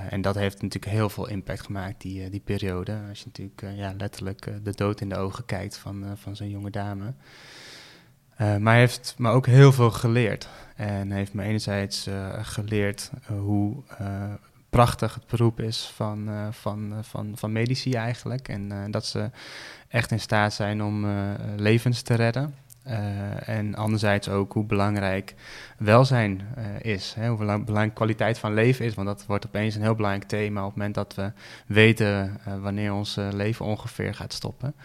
[0.09, 2.99] en dat heeft natuurlijk heel veel impact gemaakt, die, die periode.
[3.09, 6.71] Als je natuurlijk ja, letterlijk de dood in de ogen kijkt van, van zo'n jonge
[6.71, 7.13] dame.
[8.41, 10.49] Uh, maar hij heeft me ook heel veel geleerd.
[10.75, 13.83] En heeft me enerzijds uh, geleerd uh, hoe
[14.69, 18.47] prachtig het beroep is van, uh, van, van, van medici eigenlijk.
[18.47, 19.29] En dat ze
[19.87, 21.05] echt in staat zijn om
[21.55, 22.55] levens te redden.
[23.45, 25.35] En anderzijds ook hoe belangrijk
[25.77, 26.41] welzijn
[26.81, 27.13] is.
[27.17, 28.93] Hè, hoe belangrijk kwaliteit van leven is.
[28.93, 31.31] Want dat wordt opeens een heel belangrijk thema op het moment dat we
[31.67, 34.75] weten wanneer ons leven ongeveer gaat stoppen.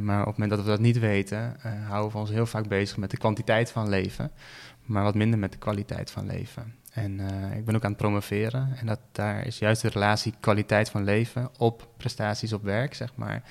[0.00, 1.56] Maar op het moment dat we dat niet weten,
[1.86, 4.30] houden we ons heel vaak bezig met de kwantiteit van leven.
[4.84, 6.74] Maar wat minder met de kwaliteit van leven.
[6.92, 7.20] En
[7.56, 8.76] ik ben ook aan het promoveren.
[8.76, 13.12] En dat, daar is juist de relatie kwaliteit van leven op prestaties op werk, zeg
[13.14, 13.42] maar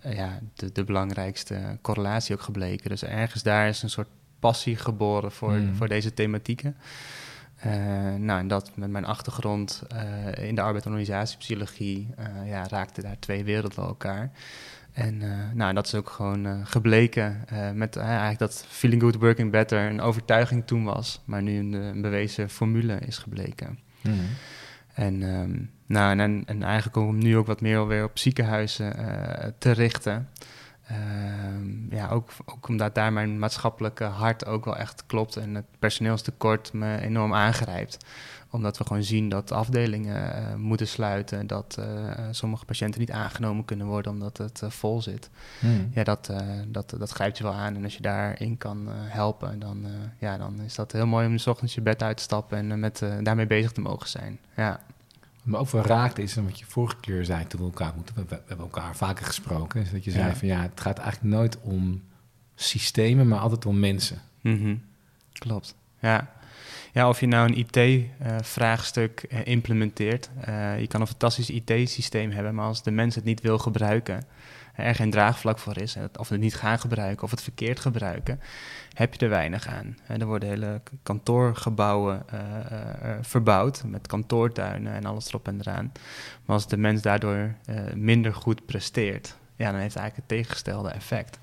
[0.00, 2.90] eh, ja, de, de belangrijkste correlatie ook gebleken.
[2.90, 5.74] Dus ergens daar is een soort passie geboren voor, hmm.
[5.74, 6.76] voor deze thematieken.
[7.66, 7.72] Uh,
[8.14, 13.02] nou, en dat met mijn achtergrond uh, in de arbeid- en organisatiepsychologie uh, ja, raakte
[13.02, 14.30] daar twee werelden elkaar.
[14.92, 15.22] En
[15.54, 20.66] nou, dat is ook gewoon gebleken met eigenlijk dat feeling good, working better een overtuiging
[20.66, 23.78] toen was, maar nu een, een bewezen formule is gebleken.
[24.00, 24.26] Hmm.
[24.94, 28.94] En, um, nou, en, en, eigenlijk om nu ook wat meer weer op ziekenhuizen
[29.58, 30.28] te richten.
[30.90, 30.96] Uh,
[31.90, 36.72] ja, ook, ook omdat daar mijn maatschappelijke hart ook wel echt klopt en het personeelstekort
[36.72, 38.04] me enorm aangrijpt.
[38.50, 43.64] Omdat we gewoon zien dat afdelingen uh, moeten sluiten, dat uh, sommige patiënten niet aangenomen
[43.64, 45.30] kunnen worden omdat het vol zit.
[45.58, 45.90] Hmm.
[45.94, 46.32] Ja, dat,
[46.66, 47.76] dat, dat grijpt je wel aan.
[47.76, 49.86] En als je daarin kan helpen, dan,
[50.18, 52.80] ja, dan is dat heel mooi om s ochtends je bed uit te stappen en
[52.80, 54.38] met, daarmee bezig te mogen zijn.
[54.56, 54.80] Ja.
[55.20, 58.14] Wat me ook wel raakte is, wat je vorige keer zei toen we elkaar moeten,
[58.14, 61.34] we, we hebben elkaar vaker gesproken, is dat je zei van ja, het gaat eigenlijk
[61.34, 62.02] nooit om
[62.54, 64.20] systemen, maar altijd om mensen.
[64.40, 64.74] Mhm.
[65.32, 66.30] Klopt, ja.
[66.92, 70.30] Ja, of je nou een IT-vraagstuk uh, implementeert.
[70.48, 74.24] Uh, je kan een fantastisch IT-systeem hebben, maar als de mens het niet wil gebruiken,
[74.74, 78.40] er geen draagvlak voor is, of het niet gaan gebruiken of het verkeerd gebruiken,
[78.92, 79.96] heb je er weinig aan.
[80.06, 82.24] Er worden hele kantoorgebouwen
[83.20, 85.92] verbouwd met kantoortuinen en alles erop en eraan.
[86.44, 87.54] Maar als de mens daardoor
[87.94, 91.38] minder goed presteert, ja, dan heeft het eigenlijk het tegengestelde effect.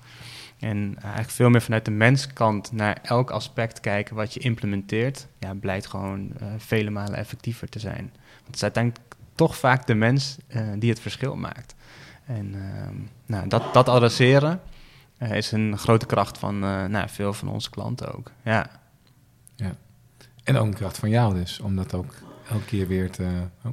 [0.58, 5.54] En eigenlijk veel meer vanuit de menskant naar elk aspect kijken wat je implementeert, ja,
[5.54, 8.10] blijkt gewoon vele malen effectiever te zijn.
[8.12, 10.36] Want het is uiteindelijk toch vaak de mens
[10.78, 11.74] die het verschil maakt.
[12.24, 12.94] En ehm,
[13.26, 14.60] nou, dat, dat adresseren
[15.18, 18.30] is een grote kracht van nou, veel van onze klanten ook.
[18.42, 18.70] Ja.
[19.56, 19.76] ja.
[20.44, 22.14] En ook een kracht van jou dus, om dat ook
[22.50, 23.26] elke keer weer te...
[23.64, 23.72] Oh.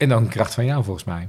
[0.00, 1.28] En een kracht van jou volgens mij.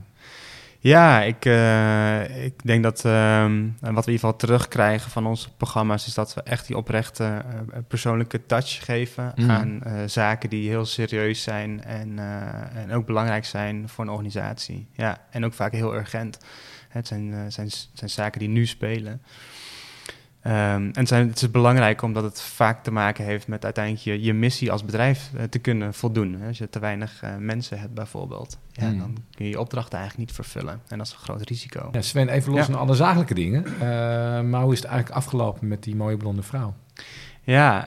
[0.80, 5.50] Ja, ik, uh, ik denk dat uh, wat we in ieder geval terugkrijgen van onze
[5.58, 9.50] programma's is dat we echt die oprechte uh, persoonlijke touch geven mm.
[9.50, 12.20] aan uh, zaken die heel serieus zijn en,
[12.76, 14.88] en ook belangrijk zijn voor een organisatie.
[14.92, 16.38] Ja, en ook vaak heel urgent.
[16.90, 19.22] Het zijn, zijn, zijn zaken die nu spelen.
[20.48, 24.22] Um, en zijn, het is belangrijk omdat het vaak te maken heeft met uiteindelijk je,
[24.22, 26.34] je missie als bedrijf uh, te kunnen voldoen.
[26.34, 26.48] Hè.
[26.48, 29.00] Als je te weinig uh, mensen hebt bijvoorbeeld, ja, hmm.
[29.00, 30.82] dan kun je je opdrachten eigenlijk niet vervullen.
[30.88, 31.90] En dat is een groot risico.
[31.92, 32.66] Ja, Sven, even los ja.
[32.66, 33.66] van alle zakelijke dingen.
[33.74, 33.80] Uh,
[34.42, 36.74] maar hoe is het eigenlijk afgelopen met die mooie blonde vrouw?
[37.44, 37.86] Ja,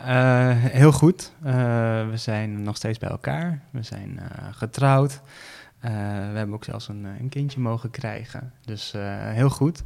[0.57, 1.33] heel goed.
[1.41, 3.61] we zijn nog steeds bij elkaar.
[3.71, 5.21] We zijn getrouwd.
[5.81, 5.89] we
[6.35, 8.53] hebben ook zelfs een, een kindje mogen krijgen.
[8.65, 8.95] Dus
[9.35, 9.85] heel goed.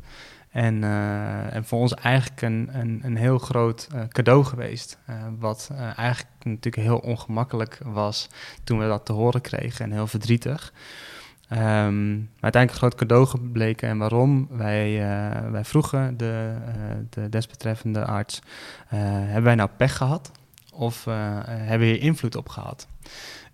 [0.59, 4.99] En, uh, en voor ons eigenlijk een, een, een heel groot uh, cadeau geweest.
[5.11, 8.29] Uh, wat eigenlijk natuurlijk heel ongemakkelijk was
[8.65, 10.73] toen we dat te horen kregen en heel verdrietig.
[11.53, 13.89] Um, maar uiteindelijk een groot cadeau gebleken.
[13.89, 14.49] En waarom?
[14.51, 14.99] Wij,
[15.51, 16.55] wij vroegen de,
[17.11, 18.43] de desbetreffende arts:
[18.89, 20.31] hebben wij nou pech gehad?
[20.73, 22.87] Of hebben we hier invloed op gehad?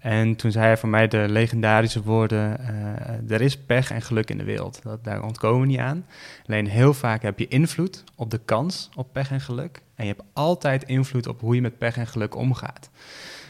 [0.04, 4.30] En toen zei hij voor mij de legendarische woorden: uh, Er is pech en geluk
[4.30, 4.80] in de wereld.
[4.82, 6.06] Dat, daar ontkomen we niet aan.
[6.46, 9.82] Alleen heel vaak heb je invloed op de kans op pech en geluk.
[9.94, 12.90] En je hebt altijd invloed op hoe je met pech en geluk omgaat.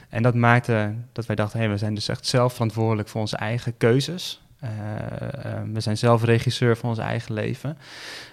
[0.08, 3.36] En dat maakte dat wij dachten: hey, we zijn dus echt zelf verantwoordelijk voor onze
[3.36, 4.42] eigen keuzes.
[4.64, 7.78] Uh, uh, we zijn zelf regisseur van ons eigen leven.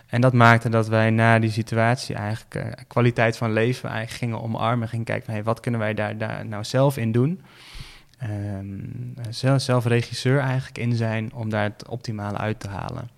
[0.08, 4.88] En dat maakte dat wij na die situatie eigenlijk kwaliteit van leven eigenlijk gingen omarmen.
[4.88, 7.42] Gingen kijken van wat kunnen wij daar, daar nou zelf in doen
[8.24, 13.10] um, zelf, zelf, regisseur eigenlijk in zijn om daar het optimale uit te halen.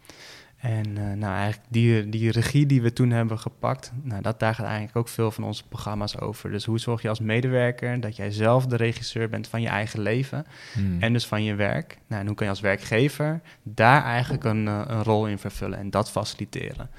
[0.64, 4.56] En uh, nou, eigenlijk die, die regie die we toen hebben gepakt, nou, dat, daar
[4.56, 6.52] gaat eigenlijk ook veel van onze programma's over.
[6.52, 10.00] Dus hoe zorg je als medewerker dat jij zelf de regisseur bent van je eigen
[10.02, 10.98] leven hmm.
[11.02, 11.98] en dus van je werk?
[12.08, 15.80] Nou, en hoe kan je als werkgever daar eigenlijk een, uh, een rol in vervullen
[15.80, 16.90] en dat faciliteren?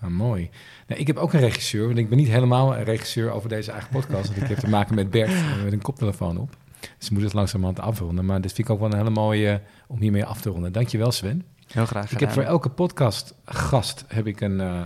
[0.00, 0.50] Ah, mooi.
[0.86, 3.70] Nou, ik heb ook een regisseur, want ik ben niet helemaal een regisseur over deze
[3.70, 4.26] eigen podcast.
[4.28, 6.56] want ik heb te maken met Bert eh, met een koptelefoon op.
[6.98, 8.24] Dus moet het langzamerhand afronden.
[8.24, 10.72] Maar dit vind ik ook wel een hele mooie om hiermee af te ronden.
[10.72, 11.44] Dankjewel Sven.
[11.66, 12.14] Heel graag gedaan.
[12.14, 14.80] Ik heb voor elke podcast gast heb ik een, uh,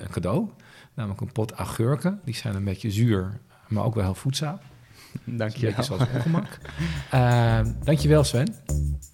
[0.00, 0.48] een cadeau.
[0.94, 2.20] Namelijk een pot augurken.
[2.24, 4.58] Die zijn een beetje zuur, maar ook wel heel voedzaam.
[5.24, 5.84] Dank Een je wel.
[5.84, 6.58] zoals ongemak.
[7.14, 8.54] Uh, dankjewel Sven.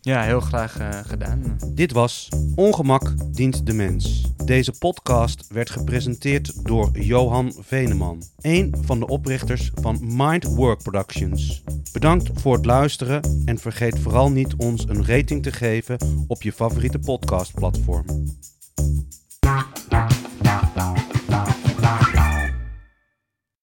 [0.01, 1.59] Ja, heel graag eh, gedaan.
[1.75, 4.23] Dit was Ongemak dient de mens.
[4.45, 11.63] Deze podcast werd gepresenteerd door Johan Veneman, een van de oprichters van Mind Work Productions.
[11.93, 16.53] Bedankt voor het luisteren en vergeet vooral niet ons een rating te geven op je
[16.53, 18.05] favoriete podcastplatform.